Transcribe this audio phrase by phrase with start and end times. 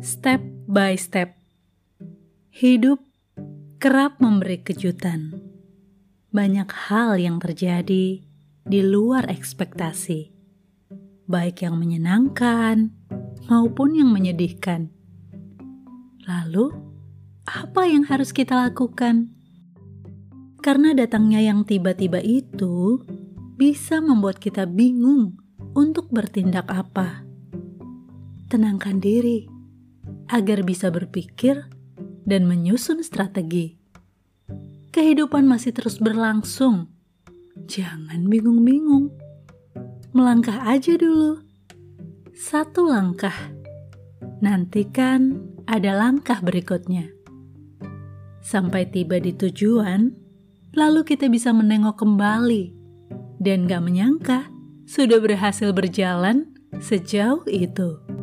[0.00, 1.36] step by step.
[2.56, 3.04] Hidup
[3.76, 5.36] kerap memberi kejutan.
[6.32, 8.24] Banyak hal yang terjadi
[8.64, 10.32] di luar ekspektasi,
[11.28, 12.96] baik yang menyenangkan
[13.52, 14.88] maupun yang menyedihkan.
[16.24, 16.72] Lalu,
[17.44, 19.36] apa yang harus kita lakukan?
[20.64, 23.04] Karena datangnya yang tiba-tiba itu
[23.60, 25.36] bisa membuat kita bingung
[25.76, 27.24] untuk bertindak apa.
[28.48, 29.59] Tenangkan diri
[30.30, 31.66] agar bisa berpikir
[32.22, 33.74] dan menyusun strategi.
[34.94, 36.90] Kehidupan masih terus berlangsung.
[37.66, 39.10] Jangan bingung-bingung.
[40.10, 41.42] Melangkah aja dulu.
[42.34, 43.34] Satu langkah.
[44.42, 47.10] Nantikan ada langkah berikutnya.
[48.40, 50.10] Sampai tiba di tujuan,
[50.74, 52.74] lalu kita bisa menengok kembali
[53.38, 54.48] dan gak menyangka
[54.88, 56.50] sudah berhasil berjalan
[56.82, 58.19] sejauh itu.